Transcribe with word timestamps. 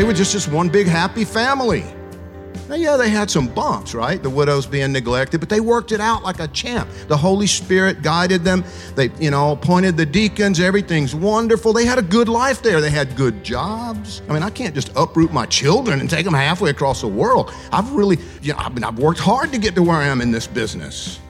They 0.00 0.06
were 0.06 0.14
just 0.14 0.32
just 0.32 0.50
one 0.50 0.70
big 0.70 0.86
happy 0.86 1.26
family. 1.26 1.84
Now, 2.70 2.76
yeah, 2.76 2.96
they 2.96 3.10
had 3.10 3.30
some 3.30 3.48
bumps, 3.48 3.92
right? 3.92 4.22
The 4.22 4.30
widows 4.30 4.64
being 4.64 4.92
neglected, 4.92 5.40
but 5.40 5.50
they 5.50 5.60
worked 5.60 5.92
it 5.92 6.00
out 6.00 6.22
like 6.22 6.40
a 6.40 6.48
champ. 6.48 6.88
The 7.08 7.18
Holy 7.18 7.46
Spirit 7.46 8.00
guided 8.00 8.42
them. 8.42 8.64
They, 8.94 9.10
you 9.20 9.30
know, 9.30 9.52
appointed 9.52 9.98
the 9.98 10.06
deacons. 10.06 10.58
Everything's 10.58 11.14
wonderful. 11.14 11.74
They 11.74 11.84
had 11.84 11.98
a 11.98 12.02
good 12.02 12.30
life 12.30 12.62
there. 12.62 12.80
They 12.80 12.88
had 12.88 13.14
good 13.14 13.44
jobs. 13.44 14.22
I 14.26 14.32
mean, 14.32 14.42
I 14.42 14.48
can't 14.48 14.74
just 14.74 14.90
uproot 14.96 15.34
my 15.34 15.44
children 15.44 16.00
and 16.00 16.08
take 16.08 16.24
them 16.24 16.32
halfway 16.32 16.70
across 16.70 17.02
the 17.02 17.08
world. 17.08 17.52
I've 17.70 17.92
really, 17.92 18.16
you 18.40 18.54
know, 18.54 18.58
I've, 18.58 18.82
I've 18.82 18.98
worked 18.98 19.20
hard 19.20 19.52
to 19.52 19.58
get 19.58 19.74
to 19.74 19.82
where 19.82 19.98
I 19.98 20.06
am 20.06 20.22
in 20.22 20.30
this 20.30 20.46
business. 20.46 21.20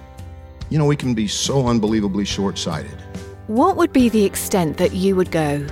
You 0.69 0.79
know, 0.79 0.87
we 0.87 0.95
can 0.95 1.13
be 1.13 1.27
so 1.27 1.67
unbelievably 1.67 2.25
short 2.25 2.57
sighted. 2.57 3.03
What 3.49 3.77
would 3.77 3.93
be 3.93 4.09
the 4.09 4.25
extent 4.25 4.77
that 4.77 4.93
you 4.93 5.17
would 5.17 5.33
go 5.33 5.67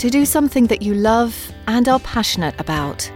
to 0.00 0.08
do 0.08 0.24
something 0.24 0.66
that 0.66 0.80
you 0.80 0.94
love 0.94 1.36
and 1.66 1.86
are 1.86 2.00
passionate 2.00 2.58
about? 2.58 3.12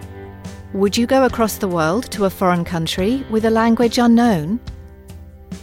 Would 0.75 0.99
you 0.99 1.07
go 1.07 1.25
across 1.25 1.57
the 1.57 1.67
world 1.67 2.11
to 2.11 2.27
a 2.27 2.31
foreign 2.31 2.63
country 2.63 3.25
with 3.31 3.47
a 3.47 3.51
language 3.51 3.97
unknown? 3.97 4.61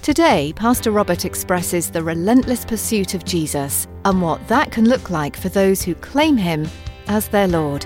Today, 0.02 0.52
Pastor 0.56 0.90
Robert 0.90 1.24
expresses 1.24 1.92
the 1.92 2.02
relentless 2.02 2.66
pursuit 2.66 3.14
of 3.14 3.24
Jesus 3.24 3.88
and 4.04 4.20
what 4.20 4.48
that 4.48 4.72
can 4.72 4.90
look 4.90 5.12
like 5.12 5.38
for 5.38 5.50
those 5.50 5.84
who 5.84 5.94
claim 5.94 6.38
him 6.38 6.68
as 7.08 7.28
their 7.28 7.48
Lord. 7.48 7.86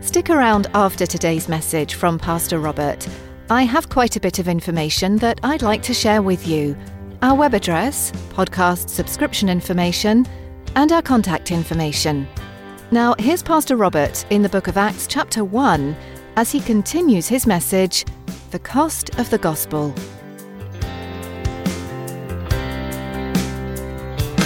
Stick 0.00 0.30
around 0.30 0.66
after 0.72 1.04
today's 1.04 1.50
message 1.50 1.92
from 1.92 2.18
Pastor 2.18 2.58
Robert. 2.58 3.06
I 3.50 3.64
have 3.64 3.90
quite 3.90 4.16
a 4.16 4.20
bit 4.20 4.38
of 4.38 4.48
information 4.48 5.18
that 5.18 5.40
I'd 5.42 5.60
like 5.60 5.82
to 5.82 5.92
share 5.92 6.22
with 6.22 6.48
you 6.48 6.74
our 7.20 7.34
web 7.34 7.52
address, 7.52 8.12
podcast 8.30 8.88
subscription 8.88 9.50
information, 9.50 10.26
and 10.74 10.90
our 10.90 11.02
contact 11.02 11.50
information. 11.50 12.26
Now, 12.92 13.16
here's 13.18 13.42
Pastor 13.42 13.74
Robert 13.74 14.24
in 14.30 14.42
the 14.42 14.48
book 14.48 14.68
of 14.68 14.76
Acts, 14.76 15.08
chapter 15.08 15.44
1, 15.44 15.96
as 16.36 16.52
he 16.52 16.60
continues 16.60 17.26
his 17.26 17.44
message 17.44 18.04
The 18.52 18.60
Cost 18.60 19.18
of 19.18 19.28
the 19.28 19.38
Gospel. 19.38 19.90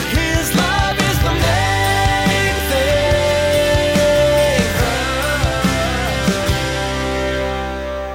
His 0.08 0.56
love 0.56 0.98
is 0.98 1.18
the 1.22 1.34
main 1.34 2.54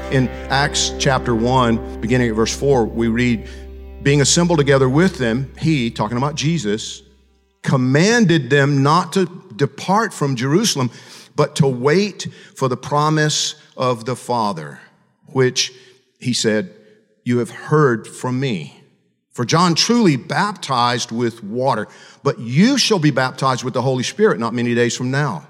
thing. 0.09 0.23
In 0.23 0.27
Acts 0.49 0.91
chapter 0.97 1.35
1, 1.35 2.01
beginning 2.01 2.31
at 2.31 2.35
verse 2.35 2.57
4, 2.57 2.85
we 2.85 3.09
read, 3.09 3.47
Being 4.01 4.21
assembled 4.21 4.57
together 4.57 4.89
with 4.89 5.19
them, 5.19 5.53
he, 5.59 5.91
talking 5.91 6.17
about 6.17 6.33
Jesus, 6.33 7.03
commanded 7.65 8.49
them 8.49 8.83
not 8.83 9.13
to 9.13 9.25
depart 9.55 10.13
from 10.13 10.35
Jerusalem, 10.35 10.91
but 11.35 11.55
to 11.57 11.67
wait 11.67 12.27
for 12.55 12.69
the 12.69 12.77
promise 12.77 13.55
of 13.75 14.05
the 14.05 14.15
Father, 14.15 14.79
which 15.27 15.73
he 16.19 16.33
said, 16.33 16.73
You 17.23 17.39
have 17.39 17.49
heard 17.49 18.07
from 18.07 18.39
me. 18.39 18.81
For 19.31 19.43
John 19.43 19.75
truly 19.75 20.15
baptized 20.15 21.11
with 21.11 21.43
water, 21.43 21.89
but 22.23 22.39
you 22.39 22.77
shall 22.77 22.99
be 22.99 23.11
baptized 23.11 23.65
with 23.65 23.73
the 23.73 23.81
Holy 23.81 24.03
Spirit 24.03 24.39
not 24.39 24.53
many 24.53 24.73
days 24.73 24.95
from 24.95 25.11
now. 25.11 25.45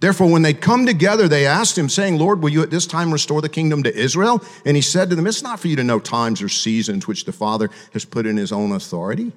Therefore, 0.00 0.30
when 0.30 0.42
they 0.42 0.54
come 0.54 0.86
together, 0.86 1.28
they 1.28 1.46
asked 1.46 1.76
him, 1.76 1.90
saying, 1.90 2.18
Lord, 2.18 2.42
will 2.42 2.48
you 2.48 2.62
at 2.62 2.70
this 2.70 2.86
time 2.86 3.12
restore 3.12 3.42
the 3.42 3.50
kingdom 3.50 3.82
to 3.82 3.94
Israel? 3.94 4.42
And 4.64 4.74
he 4.74 4.80
said 4.80 5.10
to 5.10 5.16
them, 5.16 5.26
It's 5.26 5.42
not 5.42 5.60
for 5.60 5.68
you 5.68 5.76
to 5.76 5.84
know 5.84 6.00
times 6.00 6.40
or 6.40 6.48
seasons 6.48 7.06
which 7.06 7.26
the 7.26 7.32
Father 7.32 7.70
has 7.92 8.06
put 8.06 8.26
in 8.26 8.38
his 8.38 8.50
own 8.50 8.72
authority, 8.72 9.32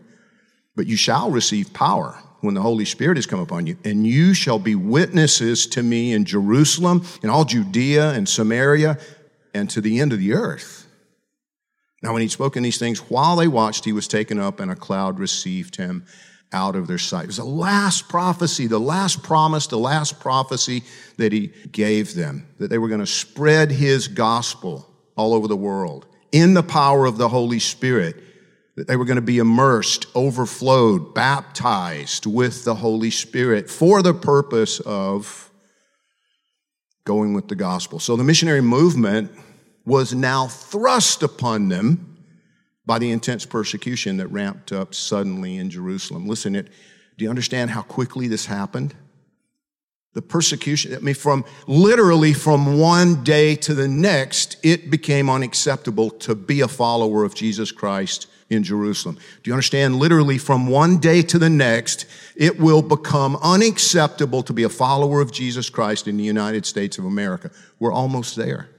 but 0.75 0.87
you 0.87 0.95
shall 0.95 1.31
receive 1.31 1.73
power 1.73 2.17
when 2.41 2.53
the 2.53 2.61
Holy 2.61 2.85
Spirit 2.85 3.17
has 3.17 3.25
come 3.25 3.39
upon 3.39 3.67
you, 3.67 3.77
and 3.85 4.05
you 4.05 4.33
shall 4.33 4.59
be 4.59 4.75
witnesses 4.75 5.65
to 5.67 5.81
me 5.81 6.11
in 6.11 6.25
Jerusalem, 6.25 7.05
in 7.21 7.29
all 7.29 7.45
Judea 7.45 8.11
and 8.11 8.27
Samaria, 8.27 8.97
and 9.53 9.69
to 9.69 9.79
the 9.79 9.99
end 9.99 10.11
of 10.11 10.19
the 10.19 10.33
earth. 10.33 10.87
Now, 12.01 12.11
when 12.11 12.21
he'd 12.21 12.31
spoken 12.31 12.63
these 12.63 12.77
things, 12.77 12.99
while 12.99 13.37
they 13.37 13.47
watched, 13.47 13.85
he 13.85 13.93
was 13.93 14.09
taken 14.09 14.39
up, 14.39 14.59
and 14.59 14.69
a 14.69 14.75
cloud 14.75 15.19
received 15.19 15.77
him 15.77 16.05
out 16.51 16.75
of 16.75 16.87
their 16.87 16.97
sight. 16.97 17.23
It 17.23 17.27
was 17.27 17.37
the 17.37 17.45
last 17.45 18.09
prophecy, 18.09 18.67
the 18.67 18.79
last 18.79 19.23
promise, 19.23 19.67
the 19.67 19.77
last 19.77 20.19
prophecy 20.19 20.83
that 21.17 21.31
he 21.31 21.47
gave 21.71 22.13
them 22.13 22.47
that 22.59 22.69
they 22.69 22.77
were 22.77 22.89
going 22.89 22.99
to 22.99 23.07
spread 23.07 23.71
his 23.71 24.07
gospel 24.07 24.87
all 25.15 25.33
over 25.33 25.47
the 25.47 25.55
world 25.55 26.05
in 26.31 26.53
the 26.53 26.63
power 26.63 27.05
of 27.05 27.17
the 27.17 27.29
Holy 27.29 27.59
Spirit, 27.59 28.17
that 28.75 28.87
they 28.87 28.95
were 28.95 29.05
going 29.05 29.15
to 29.15 29.21
be 29.21 29.37
immersed, 29.37 30.07
overflowed, 30.15 31.13
baptized 31.13 32.25
with 32.25 32.63
the 32.63 32.75
Holy 32.75 33.11
Spirit 33.11 33.69
for 33.69 34.01
the 34.01 34.13
purpose 34.13 34.79
of 34.79 35.51
going 37.05 37.33
with 37.33 37.47
the 37.49 37.55
gospel. 37.55 37.99
So 37.99 38.15
the 38.15 38.23
missionary 38.23 38.61
movement 38.61 39.31
was 39.85 40.13
now 40.13 40.47
thrust 40.47 41.21
upon 41.21 41.69
them 41.69 42.17
by 42.85 42.99
the 42.99 43.11
intense 43.11 43.45
persecution 43.45 44.17
that 44.17 44.27
ramped 44.27 44.71
up 44.71 44.95
suddenly 44.95 45.57
in 45.57 45.69
Jerusalem. 45.69 46.27
Listen, 46.27 46.55
it, 46.55 46.69
do 47.17 47.25
you 47.25 47.29
understand 47.29 47.69
how 47.69 47.81
quickly 47.81 48.27
this 48.27 48.45
happened? 48.45 48.95
The 50.13 50.21
persecution, 50.21 50.95
I 50.95 50.99
mean, 50.99 51.15
from 51.15 51.43
literally 51.65 52.33
from 52.33 52.77
one 52.77 53.23
day 53.23 53.55
to 53.55 53.73
the 53.73 53.87
next, 53.87 54.57
it 54.61 54.91
became 54.91 55.27
unacceptable 55.27 56.11
to 56.11 56.35
be 56.35 56.61
a 56.61 56.67
follower 56.67 57.23
of 57.23 57.33
Jesus 57.33 57.71
Christ 57.71 58.27
in 58.49 58.63
Jerusalem. 58.63 59.17
Do 59.41 59.49
you 59.49 59.53
understand? 59.53 59.95
Literally 59.95 60.37
from 60.37 60.67
one 60.67 60.99
day 60.99 61.23
to 61.23 61.39
the 61.39 61.49
next, 61.49 62.05
it 62.35 62.59
will 62.59 62.83
become 62.83 63.37
unacceptable 63.37 64.43
to 64.43 64.53
be 64.53 64.63
a 64.63 64.69
follower 64.69 65.19
of 65.19 65.31
Jesus 65.31 65.69
Christ 65.69 66.07
in 66.07 66.17
the 66.17 66.23
United 66.23 66.65
States 66.65 66.99
of 66.99 67.05
America. 67.05 67.49
We're 67.79 67.93
almost 67.93 68.35
there. 68.35 68.69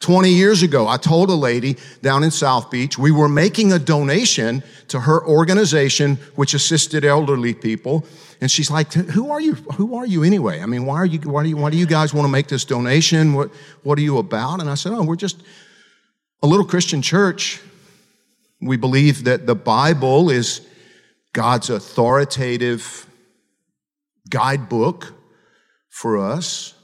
20 0.00 0.28
years 0.30 0.62
ago, 0.62 0.86
I 0.86 0.98
told 0.98 1.30
a 1.30 1.34
lady 1.34 1.76
down 2.02 2.22
in 2.22 2.30
South 2.30 2.70
Beach, 2.70 2.98
we 2.98 3.10
were 3.10 3.28
making 3.28 3.72
a 3.72 3.78
donation 3.78 4.62
to 4.88 5.00
her 5.00 5.24
organization, 5.26 6.16
which 6.34 6.54
assisted 6.54 7.04
elderly 7.04 7.54
people. 7.54 8.04
And 8.40 8.50
she's 8.50 8.70
like, 8.70 8.92
who 8.92 9.30
are 9.30 9.40
you? 9.40 9.54
Who 9.54 9.96
are 9.96 10.06
you 10.06 10.22
anyway? 10.22 10.60
I 10.60 10.66
mean, 10.66 10.84
why 10.84 10.96
are 10.96 11.06
you, 11.06 11.18
why 11.20 11.42
do 11.42 11.48
you, 11.48 11.56
why 11.56 11.70
do 11.70 11.78
you 11.78 11.86
guys 11.86 12.12
want 12.12 12.26
to 12.26 12.30
make 12.30 12.48
this 12.48 12.64
donation? 12.64 13.32
What, 13.32 13.50
what 13.82 13.98
are 13.98 14.02
you 14.02 14.18
about? 14.18 14.60
And 14.60 14.68
I 14.68 14.74
said, 14.74 14.92
oh, 14.92 15.02
we're 15.02 15.16
just 15.16 15.42
a 16.42 16.46
little 16.46 16.66
Christian 16.66 17.00
church. 17.00 17.60
We 18.60 18.76
believe 18.76 19.24
that 19.24 19.46
the 19.46 19.54
Bible 19.54 20.28
is 20.30 20.60
God's 21.32 21.70
authoritative 21.70 23.06
guidebook 24.28 25.14
for 25.88 26.18
us, 26.18 26.74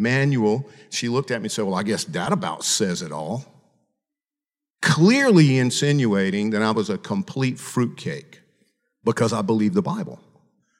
manual. 0.00 0.68
She 0.88 1.08
looked 1.08 1.30
at 1.30 1.40
me 1.40 1.46
and 1.46 1.52
said, 1.52 1.64
Well, 1.64 1.74
I 1.74 1.82
guess 1.82 2.04
that 2.04 2.32
about 2.32 2.64
says 2.64 3.02
it 3.02 3.12
all. 3.12 3.44
Clearly 4.82 5.58
insinuating 5.58 6.50
that 6.50 6.62
I 6.62 6.70
was 6.70 6.90
a 6.90 6.98
complete 6.98 7.58
fruitcake 7.58 8.40
because 9.04 9.32
I 9.32 9.42
believe 9.42 9.74
the 9.74 9.82
Bible. 9.82 10.18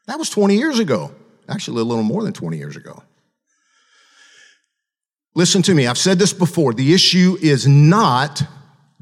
That 0.06 0.18
was 0.18 0.30
20 0.30 0.56
years 0.56 0.78
ago, 0.78 1.12
actually, 1.48 1.82
a 1.82 1.84
little 1.84 2.02
more 2.02 2.24
than 2.24 2.32
20 2.32 2.56
years 2.56 2.76
ago. 2.76 3.02
Listen 5.34 5.62
to 5.62 5.74
me, 5.74 5.86
I've 5.86 5.98
said 5.98 6.18
this 6.18 6.32
before. 6.32 6.74
The 6.74 6.92
issue 6.92 7.36
is 7.40 7.68
not 7.68 8.42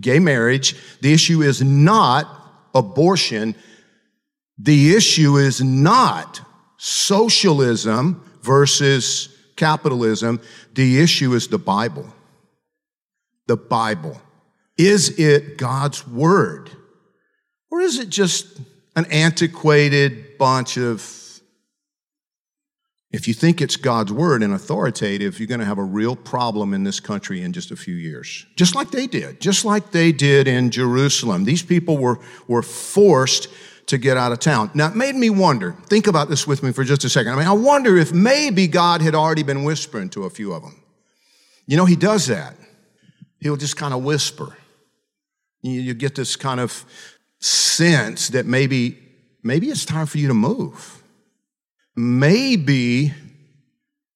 gay 0.01 0.19
marriage, 0.19 0.77
the 1.01 1.13
issue 1.13 1.43
is 1.43 1.63
not 1.63 2.29
abortion, 2.75 3.55
the 4.59 4.95
issue 4.95 5.37
is 5.37 5.63
not 5.63 6.41
socialism 6.77 8.23
versus 8.43 9.38
capitalism. 9.59 10.41
The 10.75 11.01
issue 11.01 11.35
is 11.35 11.49
the 11.49 11.59
Bible. 11.59 12.07
The 13.47 13.59
Bible. 13.59 14.23
Is 14.79 15.19
it 15.19 15.59
God's 15.59 16.07
Word? 16.09 16.71
Or 17.71 17.81
is 17.83 17.99
it 17.99 18.09
just 18.09 18.59
an 18.97 19.05
antiquated 19.11 20.39
bunch 20.39 20.79
of 20.79 21.15
If 23.11 23.27
you 23.27 23.35
think 23.35 23.63
it's 23.63 23.77
God's 23.77 24.13
word 24.13 24.43
and 24.43 24.53
authoritative, 24.53 25.39
you're 25.39 25.47
going 25.47 25.61
to 25.61 25.67
have 25.67 25.79
a 25.79 25.83
real 25.83 26.15
problem 26.15 26.75
in 26.75 26.85
this 26.85 27.01
country 27.01 27.41
in 27.41 27.53
just 27.55 27.71
a 27.71 27.77
few 27.77 27.95
years. 27.95 28.45
Just 28.55 28.75
like 28.75 28.91
they 28.91 29.07
did, 29.07 29.41
just 29.41 29.65
like 29.65 29.93
they 29.93 30.13
did 30.13 30.47
in 30.47 30.71
Jerusalem. 30.71 31.45
These 31.45 31.63
people 31.63 31.97
were, 31.97 32.19
were 32.49 32.63
forced 32.63 33.49
to 33.89 33.99
get 33.99 34.17
out 34.17 34.33
of 34.33 34.39
town. 34.39 34.71
Now, 34.75 34.89
it 34.89 34.97
made 34.97 35.15
me 35.15 35.29
wonder, 35.31 35.73
think 35.87 36.07
about 36.07 36.29
this 36.29 36.47
with 36.47 36.63
me 36.63 36.73
for 36.73 36.85
just 36.85 37.05
a 37.05 37.09
second. 37.09 37.33
I 37.33 37.37
mean, 37.37 37.47
I 37.47 37.53
wonder 37.53 37.97
if 37.97 38.13
maybe 38.13 38.67
God 38.67 39.03
had 39.03 39.15
already 39.15 39.43
been 39.43 39.65
whispering 39.65 40.09
to 40.11 40.25
a 40.25 40.31
few 40.31 40.53
of 40.53 40.63
them. 40.63 40.81
You 41.67 41.77
know, 41.77 41.85
He 41.85 41.97
does 41.97 42.27
that. 42.27 42.55
He'll 43.41 43.57
just 43.57 43.77
kind 43.77 43.93
of 43.93 44.03
whisper. 44.03 44.57
You, 45.63 45.81
you 45.81 45.95
get 45.95 46.15
this 46.15 46.37
kind 46.37 46.61
of 46.61 46.85
sense 47.41 48.29
that 48.29 48.47
maybe, 48.47 48.99
maybe 49.43 49.69
it's 49.69 49.85
time 49.85 50.07
for 50.07 50.19
you 50.19 50.29
to 50.29 50.35
move 50.35 50.99
maybe 51.99 53.13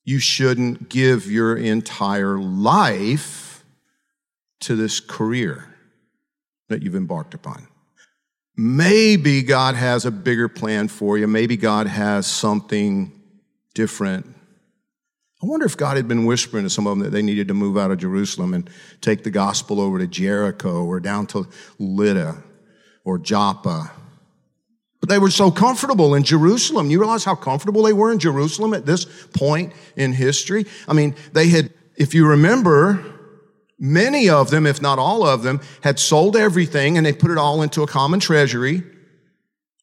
you 0.04 0.18
shouldn't 0.20 0.88
give 0.88 1.30
your 1.30 1.56
entire 1.56 2.38
life 2.38 3.64
to 4.60 4.76
this 4.76 5.00
career 5.00 5.74
that 6.68 6.82
you've 6.82 6.94
embarked 6.94 7.34
upon. 7.34 7.66
Maybe 8.56 9.42
God 9.42 9.74
has 9.74 10.04
a 10.04 10.10
bigger 10.10 10.48
plan 10.48 10.88
for 10.88 11.16
you. 11.16 11.26
Maybe 11.26 11.56
God 11.56 11.86
has 11.86 12.26
something 12.26 13.12
different. 13.74 14.26
I 15.42 15.46
wonder 15.46 15.66
if 15.66 15.76
God 15.76 15.96
had 15.96 16.06
been 16.06 16.26
whispering 16.26 16.64
to 16.64 16.70
some 16.70 16.86
of 16.86 16.96
them 16.96 17.04
that 17.04 17.10
they 17.10 17.22
needed 17.22 17.48
to 17.48 17.54
move 17.54 17.76
out 17.76 17.90
of 17.90 17.98
Jerusalem 17.98 18.54
and 18.54 18.68
take 19.00 19.24
the 19.24 19.30
gospel 19.30 19.80
over 19.80 19.98
to 19.98 20.06
Jericho 20.06 20.84
or 20.84 21.00
down 21.00 21.26
to 21.28 21.48
Lydda 21.78 22.42
or 23.04 23.18
Joppa 23.18 23.90
but 25.02 25.08
they 25.08 25.18
were 25.18 25.30
so 25.30 25.50
comfortable 25.50 26.14
in 26.14 26.22
Jerusalem. 26.22 26.88
You 26.88 27.00
realize 27.00 27.24
how 27.24 27.34
comfortable 27.34 27.82
they 27.82 27.92
were 27.92 28.12
in 28.12 28.20
Jerusalem 28.20 28.72
at 28.72 28.86
this 28.86 29.04
point 29.34 29.72
in 29.96 30.12
history? 30.12 30.64
I 30.86 30.92
mean, 30.92 31.16
they 31.32 31.48
had, 31.48 31.74
if 31.96 32.14
you 32.14 32.24
remember, 32.24 33.04
many 33.82 34.28
of 34.30 34.50
them, 34.50 34.64
if 34.64 34.80
not 34.80 34.98
all 34.98 35.26
of 35.26 35.42
them, 35.42 35.60
had 35.82 35.98
sold 35.98 36.36
everything 36.36 36.96
and 36.96 37.04
they 37.04 37.12
put 37.12 37.32
it 37.32 37.36
all 37.36 37.60
into 37.60 37.82
a 37.82 37.86
common 37.86 38.20
treasury. 38.20 38.82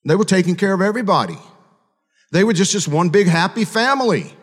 They 0.06 0.16
were 0.16 0.26
taking 0.26 0.56
care 0.56 0.74
of 0.74 0.82
everybody. 0.82 1.38
They 2.32 2.44
were 2.44 2.54
just 2.54 2.74
this 2.74 2.88
one 2.88 3.10
big 3.10 3.28
happy 3.28 3.66
family. 3.66 4.34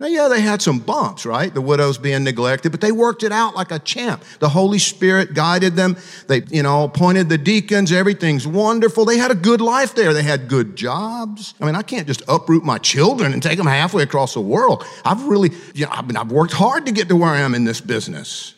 Now, 0.00 0.06
yeah, 0.06 0.28
they 0.28 0.40
had 0.40 0.62
some 0.62 0.78
bumps, 0.78 1.26
right? 1.26 1.52
The 1.52 1.60
widows 1.60 1.98
being 1.98 2.24
neglected, 2.24 2.72
but 2.72 2.80
they 2.80 2.90
worked 2.90 3.22
it 3.22 3.32
out 3.32 3.54
like 3.54 3.70
a 3.70 3.78
champ. 3.78 4.24
The 4.38 4.48
Holy 4.48 4.78
Spirit 4.78 5.34
guided 5.34 5.76
them. 5.76 5.94
They, 6.26 6.42
you 6.48 6.62
know, 6.62 6.84
appointed 6.84 7.28
the 7.28 7.36
deacons. 7.36 7.92
Everything's 7.92 8.46
wonderful. 8.46 9.04
They 9.04 9.18
had 9.18 9.30
a 9.30 9.34
good 9.34 9.60
life 9.60 9.94
there. 9.94 10.14
They 10.14 10.22
had 10.22 10.48
good 10.48 10.74
jobs. 10.74 11.52
I 11.60 11.66
mean, 11.66 11.74
I 11.74 11.82
can't 11.82 12.06
just 12.06 12.22
uproot 12.28 12.64
my 12.64 12.78
children 12.78 13.34
and 13.34 13.42
take 13.42 13.58
them 13.58 13.66
halfway 13.66 14.02
across 14.02 14.32
the 14.32 14.40
world. 14.40 14.84
I've 15.04 15.22
really, 15.24 15.50
you 15.74 15.84
know, 15.84 15.92
I 15.92 16.00
mean, 16.00 16.16
I've 16.16 16.32
worked 16.32 16.54
hard 16.54 16.86
to 16.86 16.92
get 16.92 17.08
to 17.08 17.16
where 17.16 17.28
I 17.30 17.40
am 17.40 17.54
in 17.54 17.64
this 17.64 17.82
business. 17.82 18.54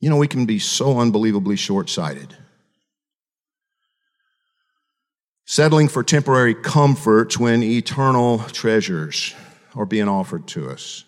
You 0.00 0.10
know, 0.10 0.16
we 0.16 0.28
can 0.28 0.46
be 0.46 0.58
so 0.58 0.98
unbelievably 0.98 1.56
short 1.56 1.90
sighted. 1.90 2.36
Settling 5.44 5.88
for 5.88 6.02
temporary 6.02 6.54
comforts 6.54 7.38
when 7.38 7.62
eternal 7.62 8.38
treasures 8.40 9.34
are 9.74 9.86
being 9.86 10.08
offered 10.08 10.46
to 10.48 10.70
us. 10.70 11.04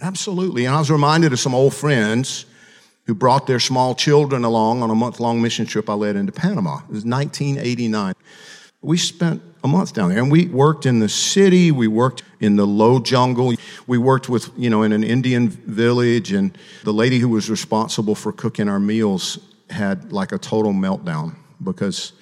Absolutely. 0.00 0.64
And 0.64 0.74
I 0.74 0.78
was 0.78 0.90
reminded 0.90 1.32
of 1.32 1.40
some 1.40 1.54
old 1.54 1.74
friends 1.74 2.46
who 3.06 3.14
brought 3.14 3.46
their 3.46 3.60
small 3.60 3.94
children 3.94 4.44
along 4.44 4.82
on 4.82 4.90
a 4.90 4.94
month 4.94 5.20
long 5.20 5.42
mission 5.42 5.66
trip 5.66 5.90
I 5.90 5.94
led 5.94 6.16
into 6.16 6.32
Panama. 6.32 6.76
It 6.76 6.92
was 6.92 7.04
1989. 7.04 8.14
We 8.82 8.96
spent 8.96 9.42
a 9.62 9.68
month 9.68 9.92
down 9.92 10.08
there 10.08 10.18
and 10.18 10.32
we 10.32 10.46
worked 10.46 10.86
in 10.86 11.00
the 11.00 11.08
city. 11.08 11.70
We 11.70 11.86
worked 11.86 12.22
in 12.40 12.56
the 12.56 12.66
low 12.66 12.98
jungle. 12.98 13.52
We 13.86 13.98
worked 13.98 14.28
with, 14.28 14.50
you 14.56 14.70
know, 14.70 14.82
in 14.82 14.92
an 14.92 15.04
Indian 15.04 15.48
village 15.50 16.32
and 16.32 16.56
the 16.84 16.92
lady 16.92 17.18
who 17.18 17.28
was 17.28 17.50
responsible 17.50 18.14
for 18.14 18.32
cooking 18.32 18.68
our 18.68 18.80
meals 18.80 19.38
had 19.68 20.12
like 20.12 20.32
a 20.32 20.38
total 20.38 20.72
meltdown 20.72 21.36
because 21.62 22.12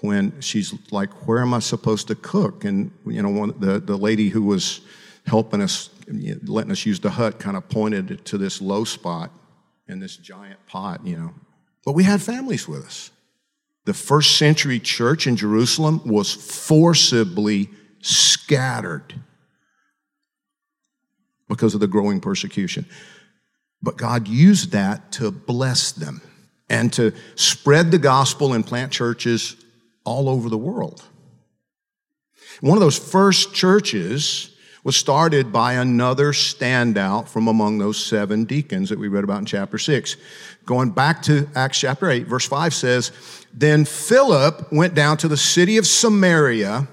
when 0.00 0.40
she's 0.40 0.74
like, 0.90 1.10
Where 1.26 1.40
am 1.40 1.52
I 1.54 1.58
supposed 1.58 2.08
to 2.08 2.14
cook? 2.14 2.64
And, 2.64 2.90
you 3.06 3.22
know, 3.22 3.30
one, 3.30 3.54
the, 3.58 3.78
the 3.78 3.96
lady 3.96 4.28
who 4.28 4.42
was 4.42 4.80
helping 5.26 5.60
us, 5.60 5.90
letting 6.06 6.72
us 6.72 6.86
use 6.86 7.00
the 7.00 7.10
hut, 7.10 7.38
kind 7.38 7.56
of 7.56 7.68
pointed 7.68 8.24
to 8.26 8.38
this 8.38 8.62
low 8.62 8.84
spot 8.84 9.30
in 9.88 10.00
this 10.00 10.16
giant 10.16 10.64
pot, 10.66 11.04
you 11.04 11.16
know. 11.16 11.34
But 11.84 11.92
we 11.92 12.04
had 12.04 12.22
families 12.22 12.66
with 12.68 12.84
us. 12.84 13.10
The 13.88 13.94
first 13.94 14.36
century 14.36 14.80
church 14.80 15.26
in 15.26 15.34
Jerusalem 15.34 16.02
was 16.04 16.30
forcibly 16.30 17.70
scattered 18.02 19.14
because 21.48 21.72
of 21.72 21.80
the 21.80 21.86
growing 21.86 22.20
persecution. 22.20 22.84
But 23.80 23.96
God 23.96 24.28
used 24.28 24.72
that 24.72 25.10
to 25.12 25.30
bless 25.30 25.92
them 25.92 26.20
and 26.68 26.92
to 26.92 27.14
spread 27.34 27.90
the 27.90 27.98
gospel 27.98 28.52
and 28.52 28.66
plant 28.66 28.92
churches 28.92 29.56
all 30.04 30.28
over 30.28 30.50
the 30.50 30.58
world. 30.58 31.02
One 32.60 32.76
of 32.76 32.82
those 32.82 32.98
first 32.98 33.54
churches 33.54 34.54
was 34.84 34.96
started 34.96 35.52
by 35.52 35.74
another 35.74 36.32
standout 36.32 37.28
from 37.28 37.48
among 37.48 37.78
those 37.78 38.02
seven 38.04 38.44
deacons 38.44 38.88
that 38.88 38.98
we 38.98 39.08
read 39.08 39.24
about 39.24 39.38
in 39.38 39.46
chapter 39.46 39.78
6. 39.78 40.16
Going 40.64 40.90
back 40.90 41.22
to 41.22 41.48
Acts 41.54 41.80
chapter 41.80 42.10
8, 42.10 42.26
verse 42.26 42.46
5 42.46 42.72
says, 42.72 43.12
Then 43.52 43.84
Philip 43.84 44.72
went 44.72 44.94
down 44.94 45.16
to 45.18 45.28
the 45.28 45.36
city 45.36 45.76
of 45.76 45.86
Samaria 45.86 46.86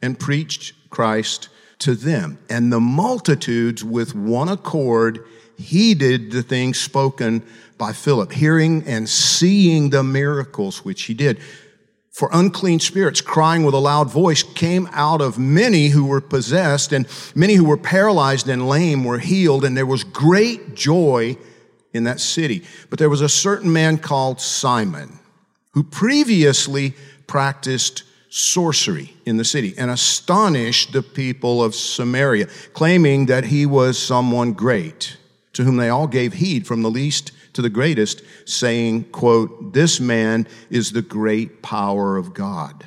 and 0.00 0.18
preached 0.18 0.74
Christ 0.90 1.48
to 1.80 1.94
them. 1.94 2.38
And 2.48 2.72
the 2.72 2.80
multitudes 2.80 3.84
with 3.84 4.14
one 4.14 4.48
accord 4.48 5.24
heeded 5.56 6.30
the 6.30 6.42
things 6.42 6.78
spoken 6.78 7.42
by 7.76 7.92
Philip, 7.92 8.32
hearing 8.32 8.82
and 8.86 9.08
seeing 9.08 9.90
the 9.90 10.02
miracles 10.02 10.84
which 10.84 11.04
he 11.04 11.14
did. 11.14 11.40
For 12.10 12.28
unclean 12.32 12.80
spirits 12.80 13.20
crying 13.20 13.64
with 13.64 13.74
a 13.74 13.78
loud 13.78 14.10
voice 14.10 14.42
came 14.42 14.88
out 14.92 15.20
of 15.20 15.38
many 15.38 15.88
who 15.88 16.04
were 16.04 16.20
possessed, 16.20 16.92
and 16.92 17.06
many 17.34 17.54
who 17.54 17.64
were 17.64 17.76
paralyzed 17.76 18.48
and 18.48 18.68
lame 18.68 19.04
were 19.04 19.18
healed, 19.18 19.64
and 19.64 19.76
there 19.76 19.86
was 19.86 20.04
great 20.04 20.74
joy 20.74 21.36
in 21.92 22.04
that 22.04 22.20
city. 22.20 22.64
But 22.90 22.98
there 22.98 23.10
was 23.10 23.20
a 23.20 23.28
certain 23.28 23.72
man 23.72 23.98
called 23.98 24.40
Simon 24.40 25.18
who 25.72 25.84
previously 25.84 26.94
practiced 27.26 28.02
sorcery 28.30 29.14
in 29.24 29.36
the 29.36 29.44
city 29.44 29.74
and 29.78 29.90
astonished 29.90 30.92
the 30.92 31.02
people 31.02 31.62
of 31.62 31.74
Samaria, 31.74 32.46
claiming 32.72 33.26
that 33.26 33.44
he 33.44 33.64
was 33.64 33.98
someone 33.98 34.52
great, 34.52 35.16
to 35.52 35.64
whom 35.64 35.76
they 35.76 35.88
all 35.88 36.06
gave 36.06 36.34
heed 36.34 36.66
from 36.66 36.82
the 36.82 36.90
least 36.90 37.32
to 37.52 37.62
the 37.62 37.70
greatest, 37.70 38.22
saying, 38.44 39.04
quote, 39.04 39.72
this 39.72 40.00
man 40.00 40.46
is 40.70 40.92
the 40.92 41.02
great 41.02 41.62
power 41.62 42.16
of 42.16 42.34
God. 42.34 42.84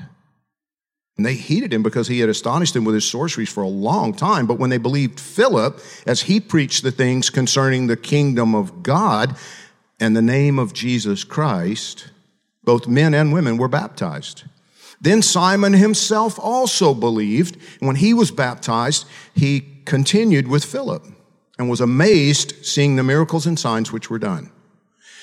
And 1.17 1.25
they 1.25 1.35
heeded 1.35 1.73
him 1.73 1.83
because 1.83 2.07
he 2.07 2.19
had 2.19 2.29
astonished 2.29 2.73
them 2.73 2.83
with 2.83 2.95
his 2.95 3.07
sorceries 3.07 3.51
for 3.51 3.63
a 3.63 3.67
long 3.67 4.13
time. 4.13 4.47
But 4.47 4.57
when 4.57 4.69
they 4.69 4.77
believed 4.77 5.19
Philip, 5.19 5.79
as 6.07 6.23
he 6.23 6.39
preached 6.39 6.83
the 6.83 6.91
things 6.91 7.29
concerning 7.29 7.85
the 7.87 7.97
kingdom 7.97 8.55
of 8.55 8.81
God 8.81 9.35
and 9.99 10.15
the 10.15 10.21
name 10.21 10.57
of 10.57 10.73
Jesus 10.73 11.23
Christ, 11.23 12.09
both 12.63 12.87
men 12.87 13.13
and 13.13 13.33
women 13.33 13.57
were 13.57 13.67
baptized. 13.67 14.45
Then 14.99 15.21
Simon 15.21 15.73
himself 15.73 16.39
also 16.39 16.93
believed. 16.93 17.57
When 17.79 17.97
he 17.97 18.13
was 18.13 18.31
baptized, 18.31 19.05
he 19.35 19.61
continued 19.85 20.47
with 20.47 20.65
Philip 20.65 21.05
and 21.61 21.69
was 21.69 21.79
amazed 21.79 22.65
seeing 22.65 22.95
the 22.95 23.03
miracles 23.03 23.45
and 23.45 23.57
signs 23.57 23.91
which 23.91 24.09
were 24.09 24.17
done. 24.17 24.49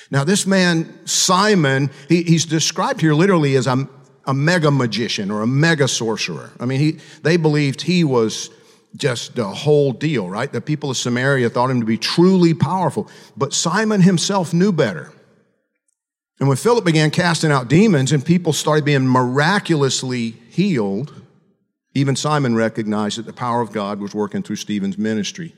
Now, 0.09 0.23
this 0.23 0.47
man, 0.47 1.05
Simon, 1.05 1.91
he, 2.07 2.23
he's 2.23 2.45
described 2.45 3.01
here 3.01 3.13
literally 3.13 3.57
as 3.57 3.67
a, 3.67 3.87
a 4.25 4.33
mega 4.33 4.71
magician 4.71 5.31
or 5.31 5.41
a 5.41 5.47
mega 5.47 5.85
sorcerer. 5.85 6.51
I 6.57 6.65
mean, 6.65 6.79
he, 6.79 6.99
they 7.23 7.35
believed 7.35 7.81
he 7.81 8.05
was 8.05 8.51
just 8.95 9.35
the 9.35 9.43
whole 9.43 9.91
deal, 9.91 10.29
right? 10.29 10.49
The 10.49 10.61
people 10.61 10.89
of 10.89 10.95
Samaria 10.95 11.49
thought 11.49 11.69
him 11.69 11.81
to 11.81 11.85
be 11.85 11.97
truly 11.97 12.53
powerful. 12.53 13.09
But 13.35 13.53
Simon 13.53 13.99
himself 13.99 14.53
knew 14.53 14.71
better. 14.71 15.11
And 16.39 16.47
when 16.47 16.55
Philip 16.55 16.85
began 16.85 17.11
casting 17.11 17.51
out 17.51 17.67
demons 17.67 18.13
and 18.13 18.25
people 18.25 18.53
started 18.53 18.85
being 18.85 19.05
miraculously 19.05 20.35
healed, 20.49 21.21
even 21.93 22.15
Simon 22.15 22.55
recognized 22.55 23.17
that 23.17 23.25
the 23.25 23.33
power 23.33 23.59
of 23.59 23.73
God 23.73 23.99
was 23.99 24.15
working 24.15 24.41
through 24.41 24.55
Stephen's 24.55 24.97
ministry. 24.97 25.53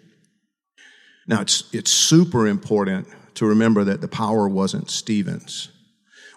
Now, 1.32 1.40
it's, 1.40 1.64
it's 1.72 1.90
super 1.90 2.46
important 2.46 3.08
to 3.36 3.46
remember 3.46 3.86
that 3.86 4.02
the 4.02 4.10
power 4.10 4.50
wasn't 4.50 4.90
Stephen's. 4.90 5.70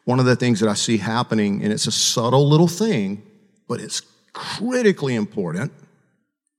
One 0.05 0.21
of 0.21 0.25
the 0.25 0.37
things 0.37 0.61
that 0.61 0.69
I 0.69 0.75
see 0.75 0.99
happening, 0.99 1.65
and 1.65 1.73
it's 1.73 1.89
a 1.89 1.93
subtle 1.93 2.49
little 2.49 2.69
thing, 2.69 3.21
but 3.67 3.81
it's 3.81 4.03
critically 4.33 5.17
important. 5.17 5.73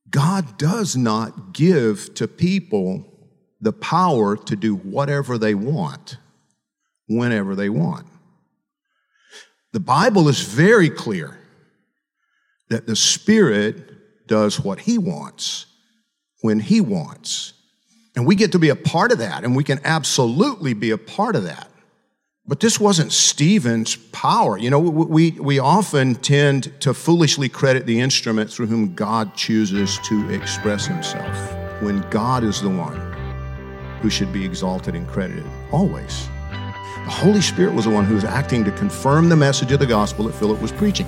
God 0.10 0.58
does 0.58 0.98
not 0.98 1.54
give 1.54 2.14
to 2.16 2.28
people 2.28 3.06
the 3.62 3.72
power 3.72 4.36
to 4.36 4.56
do 4.58 4.76
whatever 4.76 5.38
they 5.38 5.56
want, 5.56 6.18
whenever 7.08 7.56
they 7.56 7.70
want. 7.70 8.06
The 9.72 9.80
Bible 9.80 10.28
is 10.28 10.42
very 10.42 10.90
clear 10.90 11.40
that 12.68 12.86
the 12.86 12.98
Spirit 12.98 14.28
does 14.28 14.60
what 14.60 14.80
he 14.80 14.98
wants 14.98 15.68
when 16.42 16.60
he 16.60 16.82
wants. 16.82 17.54
And 18.16 18.26
we 18.26 18.36
get 18.36 18.54
to 18.54 18.60
be 18.60 18.70
a 18.70 18.76
part 18.76 19.12
of 19.12 19.18
that, 19.18 19.44
and 19.44 19.56
we 19.56 19.64
can 19.64 19.80
absolutely 19.84 20.74
be 20.74 20.92
a 20.92 20.98
part 20.98 21.36
of 21.36 21.44
that. 21.44 21.70
But 22.48 22.60
this 22.60 22.80
wasn't 22.80 23.12
Stephen's 23.12 23.96
power. 23.96 24.58
You 24.58 24.70
know, 24.70 24.80
we, 24.80 25.32
we 25.32 25.58
often 25.58 26.14
tend 26.16 26.80
to 26.82 26.94
foolishly 26.94 27.50
credit 27.50 27.88
the 27.88 28.00
instrument 28.00 28.52
through 28.52 28.68
whom 28.68 28.94
God 28.94 29.36
chooses 29.36 29.98
to 30.06 30.30
express 30.30 30.86
himself 30.86 31.36
when 31.82 32.02
God 32.10 32.44
is 32.44 32.62
the 32.62 32.70
one 32.70 32.96
who 34.02 34.10
should 34.10 34.32
be 34.32 34.46
exalted 34.46 34.94
and 34.94 35.08
credited, 35.08 35.46
always. 35.72 36.28
The 37.06 37.12
Holy 37.12 37.42
Spirit 37.42 37.74
was 37.74 37.86
the 37.86 37.92
one 37.92 38.06
who 38.06 38.16
was 38.16 38.24
acting 38.24 38.64
to 38.66 38.72
confirm 38.72 39.28
the 39.30 39.36
message 39.36 39.72
of 39.72 39.80
the 39.80 39.88
gospel 39.88 40.26
that 40.26 40.36
Philip 40.36 40.62
was 40.62 40.72
preaching. 40.72 41.08